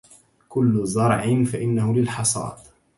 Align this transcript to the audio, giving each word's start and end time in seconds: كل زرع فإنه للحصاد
كل 0.49 0.81
زرع 0.85 1.43
فإنه 1.43 1.93
للحصاد 1.93 2.57